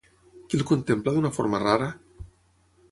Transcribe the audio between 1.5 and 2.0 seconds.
rara?